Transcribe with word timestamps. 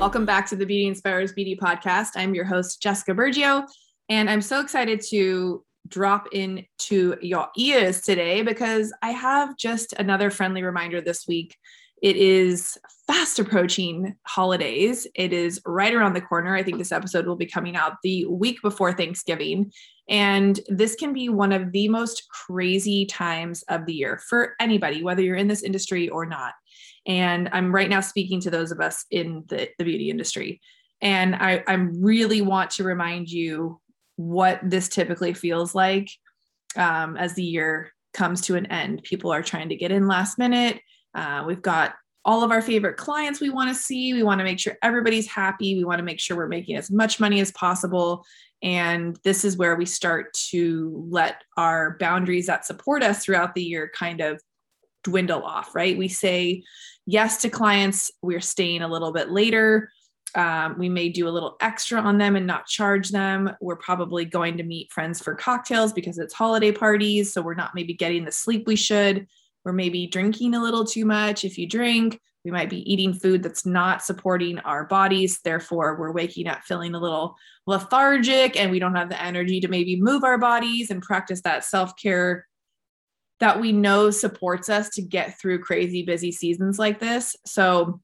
Welcome 0.00 0.26
back 0.26 0.48
to 0.48 0.56
the 0.56 0.66
Beauty 0.66 0.88
Inspires 0.88 1.32
Beauty 1.32 1.54
podcast. 1.54 2.08
I'm 2.16 2.34
your 2.34 2.44
host, 2.44 2.82
Jessica 2.82 3.12
Burgio, 3.12 3.68
and 4.08 4.28
I'm 4.28 4.40
so 4.40 4.60
excited 4.60 5.00
to 5.10 5.64
drop 5.86 6.26
into 6.32 7.16
your 7.22 7.48
ears 7.56 8.00
today 8.00 8.42
because 8.42 8.92
I 9.00 9.10
have 9.10 9.56
just 9.56 9.92
another 9.92 10.30
friendly 10.30 10.64
reminder 10.64 11.00
this 11.00 11.28
week. 11.28 11.56
It 12.02 12.16
is 12.16 12.78
fast 13.06 13.38
approaching 13.38 14.14
holidays. 14.26 15.06
It 15.14 15.32
is 15.32 15.60
right 15.66 15.92
around 15.92 16.14
the 16.14 16.20
corner. 16.20 16.54
I 16.54 16.62
think 16.62 16.78
this 16.78 16.92
episode 16.92 17.26
will 17.26 17.36
be 17.36 17.46
coming 17.46 17.76
out 17.76 17.94
the 18.02 18.24
week 18.26 18.62
before 18.62 18.92
Thanksgiving. 18.92 19.72
And 20.08 20.58
this 20.68 20.94
can 20.94 21.12
be 21.12 21.28
one 21.28 21.52
of 21.52 21.72
the 21.72 21.88
most 21.88 22.28
crazy 22.30 23.06
times 23.06 23.62
of 23.68 23.86
the 23.86 23.94
year 23.94 24.20
for 24.28 24.54
anybody, 24.60 25.02
whether 25.02 25.22
you're 25.22 25.36
in 25.36 25.48
this 25.48 25.62
industry 25.62 26.08
or 26.08 26.24
not. 26.24 26.54
And 27.06 27.48
I'm 27.52 27.74
right 27.74 27.88
now 27.88 28.00
speaking 28.00 28.40
to 28.42 28.50
those 28.50 28.72
of 28.72 28.80
us 28.80 29.06
in 29.10 29.44
the, 29.48 29.68
the 29.78 29.84
beauty 29.84 30.10
industry. 30.10 30.60
And 31.00 31.34
I, 31.34 31.64
I 31.66 31.74
really 31.74 32.42
want 32.42 32.70
to 32.72 32.84
remind 32.84 33.30
you 33.30 33.80
what 34.16 34.60
this 34.62 34.88
typically 34.88 35.32
feels 35.32 35.74
like 35.74 36.10
um, 36.76 37.16
as 37.16 37.34
the 37.34 37.42
year 37.42 37.92
comes 38.12 38.42
to 38.42 38.56
an 38.56 38.66
end. 38.66 39.02
People 39.02 39.32
are 39.32 39.42
trying 39.42 39.70
to 39.70 39.76
get 39.76 39.90
in 39.90 40.06
last 40.06 40.38
minute. 40.38 40.80
Uh, 41.14 41.44
we've 41.46 41.62
got 41.62 41.94
all 42.24 42.44
of 42.44 42.50
our 42.50 42.60
favorite 42.60 42.96
clients 42.96 43.40
we 43.40 43.50
want 43.50 43.74
to 43.74 43.82
see. 43.82 44.12
We 44.12 44.22
want 44.22 44.40
to 44.40 44.44
make 44.44 44.58
sure 44.58 44.76
everybody's 44.82 45.26
happy. 45.26 45.74
We 45.74 45.84
want 45.84 45.98
to 45.98 46.04
make 46.04 46.20
sure 46.20 46.36
we're 46.36 46.48
making 46.48 46.76
as 46.76 46.90
much 46.90 47.18
money 47.18 47.40
as 47.40 47.50
possible. 47.52 48.24
And 48.62 49.18
this 49.24 49.44
is 49.44 49.56
where 49.56 49.76
we 49.76 49.86
start 49.86 50.32
to 50.50 51.06
let 51.08 51.42
our 51.56 51.96
boundaries 51.98 52.46
that 52.46 52.66
support 52.66 53.02
us 53.02 53.24
throughout 53.24 53.54
the 53.54 53.62
year 53.62 53.90
kind 53.94 54.20
of 54.20 54.40
dwindle 55.02 55.42
off, 55.42 55.74
right? 55.74 55.96
We 55.96 56.08
say 56.08 56.62
yes 57.06 57.40
to 57.42 57.48
clients, 57.48 58.10
we're 58.20 58.40
staying 58.40 58.82
a 58.82 58.88
little 58.88 59.12
bit 59.12 59.30
later. 59.30 59.90
Um, 60.34 60.76
we 60.78 60.88
may 60.88 61.08
do 61.08 61.26
a 61.26 61.30
little 61.30 61.56
extra 61.60 62.00
on 62.00 62.18
them 62.18 62.36
and 62.36 62.46
not 62.46 62.66
charge 62.66 63.08
them. 63.08 63.50
We're 63.60 63.76
probably 63.76 64.24
going 64.26 64.58
to 64.58 64.62
meet 64.62 64.92
friends 64.92 65.20
for 65.20 65.34
cocktails 65.34 65.92
because 65.92 66.18
it's 66.18 66.34
holiday 66.34 66.70
parties. 66.70 67.32
So 67.32 67.42
we're 67.42 67.54
not 67.54 67.74
maybe 67.74 67.94
getting 67.94 68.24
the 68.24 68.30
sleep 68.30 68.66
we 68.66 68.76
should. 68.76 69.26
We're 69.64 69.72
maybe 69.72 70.06
drinking 70.06 70.54
a 70.54 70.62
little 70.62 70.84
too 70.84 71.04
much. 71.04 71.44
If 71.44 71.58
you 71.58 71.68
drink, 71.68 72.18
we 72.44 72.50
might 72.50 72.70
be 72.70 72.90
eating 72.90 73.12
food 73.12 73.42
that's 73.42 73.66
not 73.66 74.02
supporting 74.02 74.58
our 74.60 74.84
bodies. 74.86 75.40
Therefore, 75.44 75.96
we're 75.98 76.12
waking 76.12 76.48
up 76.48 76.62
feeling 76.62 76.94
a 76.94 77.00
little 77.00 77.36
lethargic 77.66 78.58
and 78.58 78.70
we 78.70 78.78
don't 78.78 78.94
have 78.94 79.10
the 79.10 79.22
energy 79.22 79.60
to 79.60 79.68
maybe 79.68 80.00
move 80.00 80.24
our 80.24 80.38
bodies 80.38 80.90
and 80.90 81.02
practice 81.02 81.42
that 81.42 81.64
self 81.64 81.92
care 81.96 82.46
that 83.40 83.60
we 83.60 83.72
know 83.72 84.10
supports 84.10 84.68
us 84.68 84.90
to 84.90 85.02
get 85.02 85.38
through 85.38 85.60
crazy 85.60 86.02
busy 86.02 86.32
seasons 86.32 86.78
like 86.78 86.98
this. 86.98 87.36
So, 87.46 88.00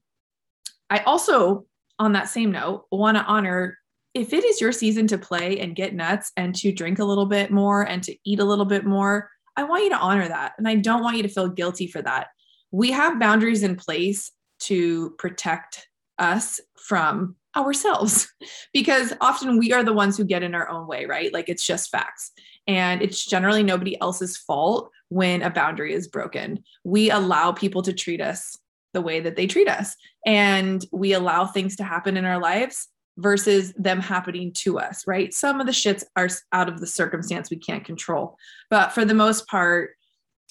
I 0.89 0.99
also, 0.99 1.65
on 1.99 2.13
that 2.13 2.29
same 2.29 2.51
note, 2.51 2.85
want 2.91 3.17
to 3.17 3.23
honor 3.23 3.77
if 4.13 4.33
it 4.33 4.43
is 4.43 4.61
your 4.61 4.71
season 4.71 5.05
to 5.07 5.17
play 5.17 5.59
and 5.59 5.75
get 5.75 5.93
nuts 5.93 6.31
and 6.37 6.55
to 6.55 6.71
drink 6.71 6.99
a 6.99 7.05
little 7.05 7.25
bit 7.25 7.51
more 7.51 7.83
and 7.83 8.01
to 8.03 8.15
eat 8.25 8.39
a 8.39 8.45
little 8.45 8.65
bit 8.65 8.85
more, 8.85 9.29
I 9.57 9.63
want 9.63 9.83
you 9.83 9.89
to 9.89 9.97
honor 9.97 10.27
that. 10.27 10.53
And 10.57 10.67
I 10.67 10.75
don't 10.75 11.03
want 11.03 11.17
you 11.17 11.23
to 11.23 11.29
feel 11.29 11.49
guilty 11.49 11.87
for 11.87 12.01
that. 12.03 12.27
We 12.71 12.91
have 12.91 13.19
boundaries 13.19 13.63
in 13.63 13.75
place 13.75 14.31
to 14.59 15.11
protect 15.17 15.87
us 16.19 16.59
from 16.77 17.35
ourselves 17.55 18.31
because 18.73 19.13
often 19.19 19.57
we 19.57 19.73
are 19.73 19.83
the 19.83 19.93
ones 19.93 20.15
who 20.15 20.23
get 20.23 20.43
in 20.43 20.55
our 20.55 20.69
own 20.69 20.87
way, 20.87 21.05
right? 21.05 21.33
Like 21.33 21.49
it's 21.49 21.65
just 21.65 21.89
facts. 21.89 22.31
And 22.67 23.01
it's 23.01 23.25
generally 23.25 23.63
nobody 23.63 23.99
else's 23.99 24.37
fault 24.37 24.91
when 25.09 25.41
a 25.41 25.49
boundary 25.49 25.93
is 25.93 26.07
broken. 26.07 26.63
We 26.83 27.09
allow 27.09 27.51
people 27.51 27.81
to 27.83 27.93
treat 27.93 28.21
us 28.21 28.55
the 28.93 29.01
way 29.01 29.19
that 29.21 29.35
they 29.35 29.47
treat 29.47 29.67
us, 29.67 29.95
and 30.25 30.83
we 30.91 31.13
allow 31.13 31.45
things 31.45 31.75
to 31.75 31.83
happen 31.83 32.17
in 32.17 32.25
our 32.25 32.39
lives 32.39 32.87
versus 33.17 33.73
them 33.73 33.99
happening 33.99 34.53
to 34.53 34.79
us, 34.79 35.05
right? 35.07 35.33
Some 35.33 35.59
of 35.59 35.65
the 35.65 35.73
shits 35.73 36.03
are 36.15 36.29
out 36.53 36.69
of 36.69 36.79
the 36.79 36.87
circumstance 36.87 37.49
we 37.49 37.57
can't 37.57 37.83
control. 37.83 38.37
But 38.69 38.91
for 38.91 39.03
the 39.03 39.13
most 39.13 39.47
part, 39.47 39.91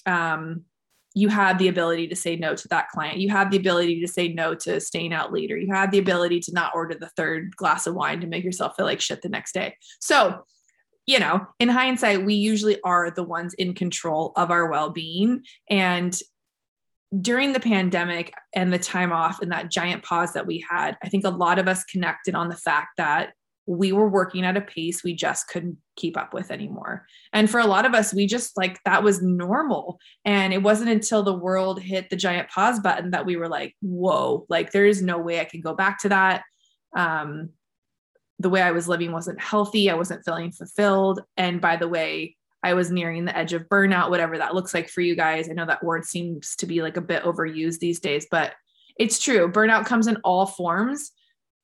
um, 0.05 0.65
you 1.13 1.29
have 1.29 1.57
the 1.57 1.67
ability 1.67 2.07
to 2.09 2.15
say 2.15 2.35
no 2.35 2.53
to 2.53 2.67
that 2.67 2.89
client. 2.89 3.17
You 3.17 3.29
have 3.29 3.49
the 3.49 3.57
ability 3.57 4.01
to 4.01 4.07
say 4.07 4.27
no 4.27 4.53
to 4.53 4.79
staying 4.79 5.13
out 5.13 5.33
later. 5.33 5.57
You 5.57 5.73
have 5.73 5.89
the 5.89 5.97
ability 5.97 6.41
to 6.41 6.53
not 6.53 6.73
order 6.75 6.95
the 6.99 7.09
third 7.09 7.55
glass 7.55 7.87
of 7.87 7.95
wine 7.95 8.21
to 8.21 8.27
make 8.27 8.43
yourself 8.43 8.75
feel 8.75 8.85
like 8.85 9.01
shit 9.01 9.23
the 9.23 9.29
next 9.29 9.53
day. 9.53 9.75
So, 9.99 10.43
you 11.07 11.17
know, 11.17 11.47
in 11.59 11.69
hindsight, 11.69 12.23
we 12.23 12.35
usually 12.35 12.79
are 12.83 13.09
the 13.09 13.23
ones 13.23 13.55
in 13.55 13.73
control 13.73 14.33
of 14.35 14.51
our 14.51 14.69
well 14.69 14.91
being. 14.91 15.41
And 15.69 16.15
during 17.21 17.53
the 17.53 17.59
pandemic 17.59 18.33
and 18.53 18.71
the 18.71 18.79
time 18.79 19.11
off 19.11 19.41
and 19.41 19.51
that 19.51 19.71
giant 19.71 20.03
pause 20.03 20.33
that 20.33 20.45
we 20.45 20.63
had, 20.69 20.97
I 21.03 21.09
think 21.09 21.25
a 21.25 21.29
lot 21.29 21.59
of 21.59 21.67
us 21.67 21.83
connected 21.85 22.35
on 22.35 22.49
the 22.49 22.55
fact 22.55 22.89
that 22.97 23.33
we 23.67 23.91
were 23.91 24.07
working 24.07 24.45
at 24.45 24.55
a 24.55 24.61
pace 24.61 25.03
we 25.03 25.13
just 25.13 25.49
couldn't 25.49 25.77
keep 25.97 26.17
up 26.17 26.33
with 26.33 26.51
anymore. 26.51 27.05
And 27.33 27.49
for 27.49 27.59
a 27.59 27.67
lot 27.67 27.85
of 27.85 27.93
us, 27.93 28.13
we 28.13 28.25
just 28.25 28.55
like 28.55 28.79
that 28.85 29.03
was 29.03 29.21
normal. 29.21 29.99
And 30.23 30.53
it 30.53 30.63
wasn't 30.63 30.89
until 30.89 31.21
the 31.21 31.33
world 31.33 31.81
hit 31.81 32.09
the 32.09 32.15
giant 32.15 32.49
pause 32.49 32.79
button 32.79 33.11
that 33.11 33.25
we 33.25 33.35
were 33.35 33.49
like, 33.49 33.75
whoa, 33.81 34.45
like 34.47 34.71
there 34.71 34.85
is 34.85 35.01
no 35.01 35.17
way 35.17 35.41
I 35.41 35.45
can 35.45 35.59
go 35.59 35.75
back 35.75 35.99
to 35.99 36.09
that. 36.09 36.43
Um, 36.95 37.49
the 38.39 38.49
way 38.49 38.61
I 38.61 38.71
was 38.71 38.87
living 38.87 39.11
wasn't 39.11 39.41
healthy. 39.41 39.89
I 39.89 39.95
wasn't 39.95 40.23
feeling 40.23 40.51
fulfilled. 40.51 41.21
And 41.35 41.59
by 41.59 41.75
the 41.75 41.87
way, 41.89 42.37
I 42.67 42.73
was 42.73 42.91
nearing 42.91 43.25
the 43.25 43.37
edge 43.37 43.53
of 43.53 43.69
burnout, 43.69 44.09
whatever 44.09 44.37
that 44.37 44.53
looks 44.53 44.73
like 44.73 44.89
for 44.89 45.01
you 45.01 45.15
guys. 45.15 45.49
I 45.49 45.53
know 45.53 45.65
that 45.65 45.83
word 45.83 46.05
seems 46.05 46.55
to 46.57 46.65
be 46.65 46.81
like 46.81 46.97
a 46.97 47.01
bit 47.01 47.23
overused 47.23 47.79
these 47.79 47.99
days, 47.99 48.27
but 48.29 48.53
it's 48.99 49.19
true. 49.19 49.49
Burnout 49.49 49.85
comes 49.85 50.07
in 50.07 50.17
all 50.23 50.45
forms 50.45 51.11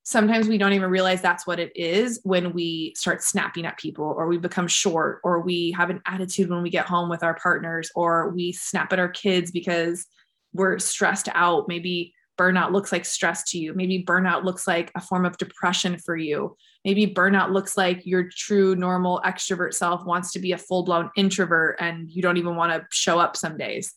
sometimes 0.03 0.49
we 0.49 0.57
don't 0.57 0.73
even 0.73 0.89
realize 0.89 1.21
that's 1.21 1.47
what 1.47 1.59
it 1.59 1.71
is 1.75 2.19
when 2.23 2.51
we 2.53 2.93
start 2.95 3.23
snapping 3.23 3.65
at 3.65 3.79
people 3.79 4.05
or 4.05 4.27
we 4.27 4.37
become 4.37 4.67
short 4.67 5.21
or 5.23 5.39
we 5.39 5.71
have 5.71 5.89
an 5.89 6.01
attitude 6.05 6.49
when 6.49 6.61
we 6.61 6.69
get 6.69 6.85
home 6.85 7.09
with 7.09 7.23
our 7.23 7.35
partners 7.35 7.89
or 7.95 8.29
we 8.29 8.51
snap 8.51 8.91
at 8.91 8.99
our 8.99 9.07
kids 9.07 9.49
because 9.49 10.05
we're 10.53 10.77
stressed 10.77 11.29
out 11.33 11.69
maybe 11.69 12.13
burnout 12.37 12.71
looks 12.71 12.91
like 12.91 13.05
stress 13.05 13.43
to 13.51 13.59
you. 13.59 13.73
Maybe 13.73 14.03
burnout 14.03 14.43
looks 14.43 14.67
like 14.67 14.91
a 14.95 15.01
form 15.01 15.25
of 15.25 15.37
depression 15.37 15.97
for 15.97 16.15
you. 16.15 16.55
Maybe 16.83 17.07
burnout 17.07 17.51
looks 17.51 17.77
like 17.77 18.05
your 18.05 18.29
true 18.29 18.75
normal 18.75 19.21
extrovert 19.25 19.73
self 19.73 20.05
wants 20.05 20.31
to 20.33 20.39
be 20.39 20.51
a 20.51 20.57
full-blown 20.57 21.11
introvert 21.15 21.77
and 21.79 22.09
you 22.09 22.21
don't 22.21 22.37
even 22.37 22.55
want 22.55 22.73
to 22.73 22.85
show 22.91 23.19
up 23.19 23.37
some 23.37 23.57
days. 23.57 23.93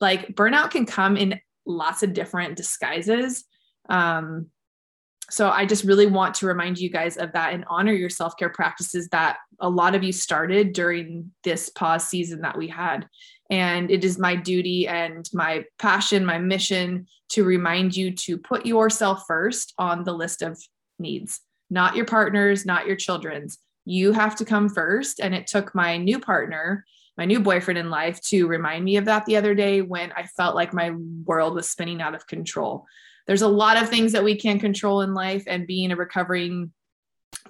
Like 0.00 0.34
burnout 0.34 0.70
can 0.70 0.86
come 0.86 1.16
in 1.16 1.40
lots 1.66 2.02
of 2.02 2.12
different 2.12 2.56
disguises. 2.56 3.44
Um, 3.88 4.46
so 5.30 5.50
I 5.50 5.66
just 5.66 5.84
really 5.84 6.06
want 6.06 6.34
to 6.36 6.46
remind 6.46 6.78
you 6.78 6.90
guys 6.90 7.16
of 7.16 7.32
that 7.32 7.52
and 7.52 7.64
honor 7.68 7.92
your 7.92 8.08
self 8.08 8.36
care 8.38 8.48
practices 8.48 9.08
that 9.08 9.38
a 9.60 9.68
lot 9.68 9.94
of 9.94 10.02
you 10.02 10.12
started 10.12 10.72
during 10.72 11.32
this 11.44 11.68
pause 11.68 12.06
season 12.06 12.40
that 12.42 12.56
we 12.56 12.68
had. 12.68 13.06
And 13.50 13.90
it 13.90 14.04
is 14.04 14.18
my 14.18 14.36
duty 14.36 14.86
and 14.86 15.28
my 15.32 15.64
passion, 15.78 16.24
my 16.24 16.38
mission 16.38 17.06
to 17.30 17.44
remind 17.44 17.96
you 17.96 18.12
to 18.12 18.36
put 18.36 18.66
yourself 18.66 19.24
first 19.26 19.74
on 19.78 20.04
the 20.04 20.12
list 20.12 20.42
of 20.42 20.58
needs, 20.98 21.40
not 21.70 21.96
your 21.96 22.04
partners, 22.04 22.66
not 22.66 22.86
your 22.86 22.96
children's. 22.96 23.58
You 23.84 24.12
have 24.12 24.36
to 24.36 24.44
come 24.44 24.68
first. 24.68 25.20
And 25.20 25.34
it 25.34 25.46
took 25.46 25.74
my 25.74 25.96
new 25.96 26.18
partner, 26.18 26.84
my 27.16 27.24
new 27.24 27.40
boyfriend 27.40 27.78
in 27.78 27.88
life, 27.88 28.20
to 28.28 28.46
remind 28.46 28.84
me 28.84 28.96
of 28.96 29.06
that 29.06 29.24
the 29.24 29.36
other 29.36 29.54
day 29.54 29.80
when 29.80 30.12
I 30.12 30.24
felt 30.36 30.54
like 30.54 30.74
my 30.74 30.92
world 31.24 31.54
was 31.54 31.70
spinning 31.70 32.02
out 32.02 32.14
of 32.14 32.26
control 32.26 32.86
there's 33.28 33.42
a 33.42 33.48
lot 33.48 33.80
of 33.80 33.90
things 33.90 34.12
that 34.12 34.24
we 34.24 34.34
can't 34.34 34.60
control 34.60 35.02
in 35.02 35.14
life 35.14 35.44
and 35.46 35.66
being 35.66 35.92
a 35.92 35.96
recovering 35.96 36.72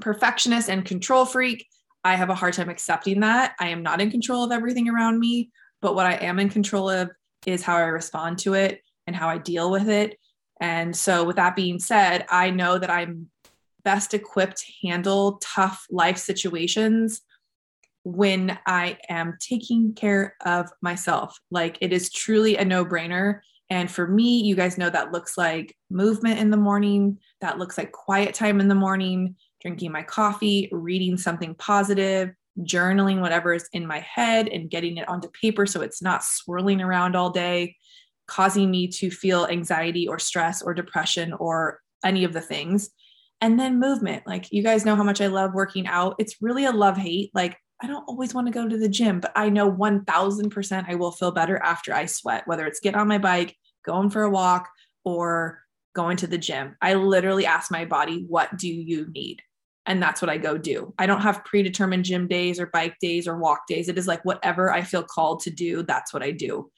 perfectionist 0.00 0.68
and 0.68 0.84
control 0.84 1.24
freak 1.24 1.66
i 2.04 2.14
have 2.14 2.30
a 2.30 2.34
hard 2.34 2.52
time 2.52 2.68
accepting 2.68 3.20
that 3.20 3.54
i 3.60 3.68
am 3.68 3.82
not 3.82 4.00
in 4.00 4.10
control 4.10 4.44
of 4.44 4.52
everything 4.52 4.88
around 4.88 5.18
me 5.18 5.50
but 5.80 5.94
what 5.94 6.06
i 6.06 6.14
am 6.14 6.38
in 6.38 6.48
control 6.48 6.88
of 6.88 7.10
is 7.46 7.62
how 7.62 7.76
i 7.76 7.82
respond 7.82 8.38
to 8.38 8.54
it 8.54 8.80
and 9.06 9.14
how 9.16 9.28
i 9.28 9.38
deal 9.38 9.70
with 9.70 9.88
it. 9.88 10.18
And 10.60 10.94
so 10.94 11.24
with 11.24 11.36
that 11.36 11.56
being 11.56 11.78
said 11.78 12.26
i 12.28 12.50
know 12.50 12.78
that 12.78 12.90
i'm 12.90 13.30
best 13.84 14.12
equipped 14.12 14.58
to 14.58 14.88
handle 14.88 15.38
tough 15.42 15.86
life 15.90 16.18
situations 16.18 17.22
when 18.04 18.58
i 18.66 18.98
am 19.08 19.36
taking 19.40 19.94
care 19.94 20.34
of 20.44 20.70
myself. 20.82 21.38
Like 21.50 21.78
it 21.80 21.92
is 21.92 22.10
truly 22.10 22.56
a 22.56 22.64
no-brainer. 22.64 23.40
And 23.70 23.90
for 23.90 24.08
me, 24.08 24.40
you 24.42 24.56
guys 24.56 24.78
know 24.78 24.88
that 24.88 25.12
looks 25.12 25.36
like 25.36 25.76
movement 25.90 26.38
in 26.38 26.50
the 26.50 26.56
morning, 26.56 27.18
that 27.42 27.58
looks 27.58 27.76
like 27.76 27.92
quiet 27.92 28.34
time 28.34 28.60
in 28.60 28.68
the 28.68 28.74
morning, 28.74 29.36
drinking 29.60 29.92
my 29.92 30.02
coffee, 30.02 30.70
reading 30.72 31.18
something 31.18 31.54
positive, 31.54 32.30
journaling 32.60 33.20
whatever 33.20 33.54
is 33.54 33.68
in 33.72 33.86
my 33.86 34.00
head 34.00 34.48
and 34.48 34.70
getting 34.70 34.96
it 34.96 35.08
onto 35.08 35.28
paper 35.28 35.66
so 35.66 35.80
it's 35.80 36.02
not 36.02 36.24
swirling 36.24 36.80
around 36.80 37.16
all 37.16 37.30
day, 37.30 37.76
causing 38.26 38.70
me 38.70 38.88
to 38.88 39.10
feel 39.10 39.46
anxiety 39.46 40.08
or 40.08 40.18
stress 40.18 40.62
or 40.62 40.74
depression 40.74 41.32
or 41.34 41.80
any 42.04 42.24
of 42.24 42.32
the 42.32 42.40
things. 42.40 42.90
And 43.40 43.58
then 43.58 43.78
movement. 43.78 44.26
Like 44.26 44.52
you 44.52 44.62
guys 44.62 44.84
know 44.84 44.96
how 44.96 45.04
much 45.04 45.20
I 45.20 45.28
love 45.28 45.54
working 45.54 45.86
out. 45.86 46.16
It's 46.18 46.36
really 46.40 46.64
a 46.64 46.72
love 46.72 46.96
hate. 46.96 47.30
Like 47.34 47.56
I 47.80 47.86
don't 47.86 48.04
always 48.08 48.34
want 48.34 48.48
to 48.48 48.52
go 48.52 48.68
to 48.68 48.76
the 48.76 48.88
gym, 48.88 49.20
but 49.20 49.32
I 49.36 49.48
know 49.48 49.70
1000% 49.70 50.84
I 50.88 50.94
will 50.96 51.12
feel 51.12 51.30
better 51.30 51.58
after 51.58 51.94
I 51.94 52.06
sweat, 52.06 52.46
whether 52.46 52.66
it's 52.66 52.80
get 52.80 52.96
on 52.96 53.06
my 53.06 53.18
bike, 53.18 53.56
going 53.84 54.10
for 54.10 54.22
a 54.22 54.30
walk, 54.30 54.68
or 55.04 55.60
going 55.94 56.16
to 56.18 56.26
the 56.26 56.38
gym. 56.38 56.76
I 56.82 56.94
literally 56.94 57.46
ask 57.46 57.70
my 57.70 57.84
body, 57.84 58.24
what 58.28 58.56
do 58.56 58.68
you 58.68 59.06
need? 59.12 59.42
And 59.88 60.02
that's 60.02 60.20
what 60.20 60.28
I 60.28 60.36
go 60.36 60.58
do. 60.58 60.94
I 60.98 61.06
don't 61.06 61.22
have 61.22 61.44
predetermined 61.46 62.04
gym 62.04 62.28
days 62.28 62.60
or 62.60 62.66
bike 62.66 62.94
days 63.00 63.26
or 63.26 63.38
walk 63.38 63.66
days. 63.66 63.88
It 63.88 63.98
is 63.98 64.06
like 64.06 64.24
whatever 64.24 64.70
I 64.70 64.82
feel 64.82 65.02
called 65.02 65.40
to 65.40 65.50
do, 65.50 65.82
that's 65.82 66.12
what 66.12 66.22
I 66.22 66.30
do. 66.30 66.70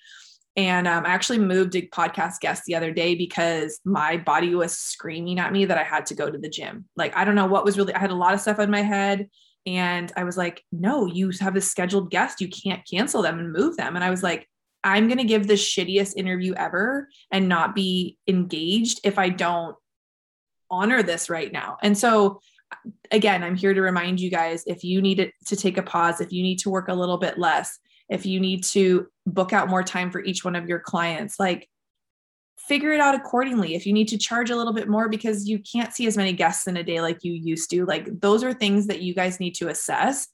And 0.56 0.86
um, 0.86 1.04
I 1.04 1.10
actually 1.10 1.38
moved 1.38 1.74
a 1.74 1.88
podcast 1.88 2.40
guest 2.40 2.62
the 2.66 2.76
other 2.76 2.92
day 2.92 3.16
because 3.16 3.80
my 3.84 4.16
body 4.16 4.54
was 4.54 4.78
screaming 4.78 5.40
at 5.40 5.52
me 5.52 5.64
that 5.64 5.78
I 5.78 5.82
had 5.82 6.06
to 6.06 6.14
go 6.14 6.30
to 6.30 6.38
the 6.38 6.48
gym. 6.48 6.86
Like, 6.96 7.16
I 7.16 7.24
don't 7.24 7.34
know 7.34 7.46
what 7.46 7.64
was 7.64 7.76
really, 7.76 7.94
I 7.94 7.98
had 7.98 8.10
a 8.10 8.14
lot 8.14 8.34
of 8.34 8.40
stuff 8.40 8.58
in 8.58 8.70
my 8.70 8.82
head. 8.82 9.28
And 9.66 10.12
I 10.16 10.24
was 10.24 10.36
like, 10.36 10.62
no, 10.70 11.06
you 11.06 11.32
have 11.40 11.56
a 11.56 11.60
scheduled 11.60 12.10
guest. 12.10 12.40
You 12.40 12.48
can't 12.48 12.88
cancel 12.88 13.22
them 13.22 13.38
and 13.38 13.52
move 13.52 13.76
them. 13.76 13.96
And 13.96 14.04
I 14.04 14.10
was 14.10 14.22
like, 14.22 14.48
I'm 14.84 15.08
going 15.08 15.18
to 15.18 15.24
give 15.24 15.46
the 15.46 15.54
shittiest 15.54 16.16
interview 16.16 16.54
ever 16.54 17.08
and 17.30 17.48
not 17.48 17.74
be 17.74 18.18
engaged 18.26 19.00
if 19.04 19.18
I 19.18 19.28
don't 19.28 19.76
honor 20.70 21.02
this 21.02 21.28
right 21.28 21.52
now. 21.52 21.76
And 21.82 21.98
so, 21.98 22.40
again, 23.10 23.42
I'm 23.42 23.56
here 23.56 23.74
to 23.74 23.82
remind 23.82 24.20
you 24.20 24.30
guys 24.30 24.62
if 24.66 24.84
you 24.84 25.02
need 25.02 25.32
to 25.46 25.56
take 25.56 25.78
a 25.78 25.82
pause, 25.82 26.20
if 26.20 26.32
you 26.32 26.42
need 26.42 26.58
to 26.60 26.70
work 26.70 26.88
a 26.88 26.94
little 26.94 27.18
bit 27.18 27.38
less, 27.38 27.78
if 28.08 28.26
you 28.26 28.40
need 28.40 28.64
to 28.64 29.06
book 29.26 29.52
out 29.52 29.68
more 29.68 29.82
time 29.82 30.10
for 30.10 30.22
each 30.24 30.44
one 30.44 30.56
of 30.56 30.68
your 30.68 30.80
clients, 30.80 31.38
like 31.38 31.68
figure 32.58 32.92
it 32.92 33.00
out 33.00 33.14
accordingly. 33.14 33.74
If 33.74 33.86
you 33.86 33.92
need 33.92 34.08
to 34.08 34.18
charge 34.18 34.50
a 34.50 34.56
little 34.56 34.72
bit 34.72 34.88
more 34.88 35.08
because 35.08 35.48
you 35.48 35.60
can't 35.60 35.92
see 35.92 36.06
as 36.06 36.16
many 36.16 36.32
guests 36.32 36.66
in 36.66 36.76
a 36.76 36.82
day 36.82 37.00
like 37.00 37.24
you 37.24 37.32
used 37.32 37.70
to, 37.70 37.84
like 37.86 38.20
those 38.20 38.44
are 38.44 38.52
things 38.52 38.86
that 38.88 39.02
you 39.02 39.14
guys 39.14 39.40
need 39.40 39.54
to 39.56 39.68
assess 39.68 40.28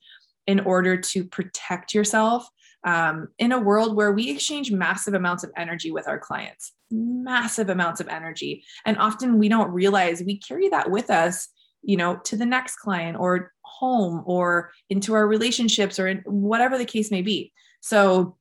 in 0.47 0.61
order 0.61 0.97
to 0.97 1.25
protect 1.25 1.95
yourself 1.95 2.49
um, 2.85 3.29
in 3.39 3.53
a 3.53 3.59
world 3.59 3.97
where 3.97 4.13
we 4.13 4.31
exchange 4.31 4.71
massive 4.71 5.15
amounts 5.15 5.45
of 5.45 5.51
energy 5.57 5.91
with 5.91 6.07
our 6.07 6.19
clients, 6.19 6.73
massive 6.91 7.69
amounts 7.69 8.01
of 8.01 8.09
energy. 8.09 8.65
And 8.85 8.97
often 8.99 9.39
we 9.39 9.49
don't 9.49 9.71
realize 9.71 10.23
we 10.23 10.39
carry 10.39 10.69
that 10.69 10.91
with 10.91 11.11
us, 11.11 11.49
you 11.87 11.97
know, 11.97 12.17
to 12.25 12.37
the 12.37 12.45
next 12.45 12.77
client 12.77 13.17
or 13.19 13.53
home 13.63 14.23
or 14.27 14.73
into 14.91 15.15
our 15.15 15.27
relationships 15.27 15.99
or 15.99 16.13
whatever 16.27 16.77
the 16.77 16.85
case 16.85 17.11
may 17.11 17.23
be. 17.23 17.53
So 17.81 18.37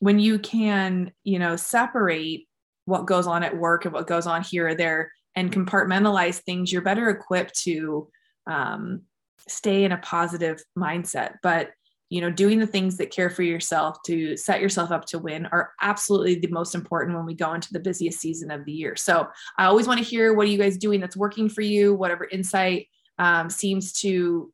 when 0.00 0.18
you 0.18 0.38
can, 0.38 1.12
you 1.24 1.38
know, 1.38 1.56
separate 1.56 2.46
what 2.84 3.06
goes 3.06 3.26
on 3.26 3.42
at 3.42 3.56
work 3.56 3.86
and 3.86 3.94
what 3.94 4.06
goes 4.06 4.26
on 4.26 4.42
here 4.42 4.68
or 4.68 4.74
there 4.74 5.10
and 5.34 5.50
compartmentalize 5.50 6.42
things, 6.42 6.70
you're 6.70 6.82
better 6.82 7.08
equipped 7.08 7.58
to 7.62 8.08
um, 8.46 9.02
stay 9.48 9.84
in 9.84 9.92
a 9.92 9.98
positive 9.98 10.62
mindset. 10.78 11.36
But 11.42 11.70
you 12.08 12.20
know, 12.20 12.30
doing 12.30 12.60
the 12.60 12.66
things 12.66 12.96
that 12.96 13.10
care 13.10 13.30
for 13.30 13.42
yourself 13.42 13.98
to 14.06 14.36
set 14.36 14.60
yourself 14.60 14.92
up 14.92 15.04
to 15.06 15.18
win 15.18 15.46
are 15.46 15.72
absolutely 15.80 16.36
the 16.36 16.48
most 16.48 16.74
important 16.74 17.16
when 17.16 17.26
we 17.26 17.34
go 17.34 17.52
into 17.52 17.72
the 17.72 17.80
busiest 17.80 18.20
season 18.20 18.50
of 18.50 18.64
the 18.64 18.72
year. 18.72 18.94
So 18.94 19.26
I 19.58 19.64
always 19.64 19.88
want 19.88 19.98
to 19.98 20.04
hear 20.04 20.32
what 20.32 20.46
are 20.46 20.50
you 20.50 20.58
guys 20.58 20.76
doing 20.76 21.00
that's 21.00 21.16
working 21.16 21.48
for 21.48 21.62
you, 21.62 21.94
whatever 21.94 22.28
insight 22.30 22.86
um, 23.18 23.50
seems 23.50 23.92
to 24.00 24.52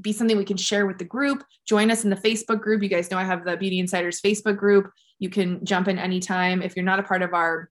be 0.00 0.12
something 0.12 0.36
we 0.36 0.44
can 0.44 0.56
share 0.56 0.86
with 0.86 0.98
the 0.98 1.04
group. 1.04 1.42
Join 1.66 1.90
us 1.90 2.04
in 2.04 2.10
the 2.10 2.16
Facebook 2.16 2.60
group. 2.60 2.82
You 2.82 2.88
guys 2.88 3.10
know 3.10 3.18
I 3.18 3.24
have 3.24 3.44
the 3.44 3.56
Beauty 3.56 3.80
Insiders 3.80 4.20
Facebook 4.20 4.56
group. 4.56 4.90
You 5.18 5.30
can 5.30 5.64
jump 5.64 5.88
in 5.88 5.98
anytime. 5.98 6.62
If 6.62 6.76
you're 6.76 6.84
not 6.84 7.00
a 7.00 7.04
part 7.04 7.22
of 7.22 7.34
our 7.34 7.70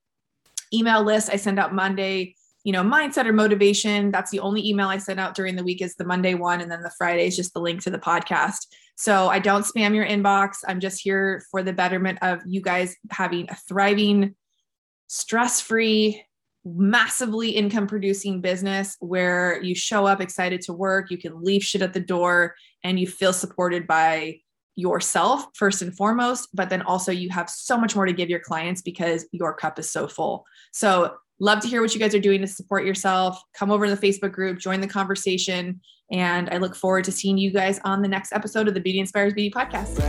email 0.74 1.04
list, 1.04 1.30
I 1.32 1.38
send 1.38 1.60
out 1.60 1.74
Monday, 1.74 2.36
you 2.68 2.74
know, 2.74 2.84
mindset 2.84 3.26
or 3.26 3.32
motivation. 3.32 4.12
That's 4.12 4.30
the 4.30 4.42
only 4.42 4.68
email 4.68 4.90
I 4.90 4.98
send 4.98 5.22
out 5.22 5.36
during 5.36 5.56
the 5.56 5.64
week 5.64 5.82
is 5.82 5.96
the 5.96 6.04
Monday 6.04 6.34
one. 6.34 6.60
And 6.60 6.70
then 6.70 6.82
the 6.82 6.92
Friday 6.98 7.26
is 7.26 7.38
just 7.38 7.54
the 7.54 7.62
link 7.62 7.82
to 7.84 7.90
the 7.90 7.98
podcast. 7.98 8.68
So 8.98 9.30
I 9.30 9.40
don't 9.40 9.64
spam 9.64 9.96
your 9.96 10.06
inbox. 10.06 10.58
I'm 10.68 10.82
just 10.82 11.02
here 11.02 11.46
for 11.50 11.64
the 11.64 11.72
betterment 11.72 12.20
of 12.22 12.42
you 12.46 12.60
guys 12.60 12.94
having 13.10 13.50
a 13.50 13.56
thriving, 13.56 14.36
stress 15.08 15.62
free, 15.62 16.22
massively 16.66 17.52
income 17.52 17.88
producing 17.88 18.42
business 18.42 18.98
where 19.00 19.64
you 19.64 19.74
show 19.74 20.06
up 20.06 20.20
excited 20.20 20.60
to 20.64 20.74
work, 20.74 21.10
you 21.10 21.18
can 21.18 21.42
leave 21.42 21.64
shit 21.64 21.82
at 21.82 21.94
the 21.94 22.02
door, 22.02 22.54
and 22.84 23.00
you 23.00 23.08
feel 23.08 23.32
supported 23.32 23.88
by 23.88 24.42
yourself 24.78 25.46
first 25.56 25.82
and 25.82 25.96
foremost, 25.98 26.50
but 26.54 26.70
then 26.70 26.82
also 26.84 27.12
you 27.12 27.30
have 27.30 27.50
so 27.50 27.78
much 27.78 27.96
more 27.96 28.06
to 28.06 28.14
give 28.14 28.30
your 28.30 28.40
clients 28.40 28.82
because 28.82 29.26
your 29.32 29.54
cup 29.54 29.78
is 29.80 29.90
so 29.90 30.08
full. 30.08 30.46
So, 30.72 31.16
love 31.40 31.60
to 31.60 31.68
hear 31.68 31.82
what 31.82 31.94
you 31.94 32.00
guys 32.00 32.16
are 32.16 32.20
doing 32.20 32.42
to 32.42 32.48
support 32.48 32.84
yourself. 32.84 33.40
Come 33.54 33.70
over 33.70 33.86
to 33.86 33.96
the 33.96 34.08
Facebook 34.08 34.32
group, 34.32 34.60
join 34.60 34.82
the 34.82 34.88
conversation, 34.88 35.82
and 36.12 36.50
I 36.50 36.58
look 36.58 36.76
forward 36.76 37.04
to 37.06 37.12
seeing 37.12 37.38
you 37.38 37.52
guys 37.52 37.80
on 37.84 38.02
the 38.02 38.08
next 38.08 38.32
episode 38.32 38.68
of 38.68 38.74
the 38.74 38.80
Beauty 38.80 39.00
Inspires 39.00 39.34
Beauty 39.34 39.52
podcast. 39.52 40.00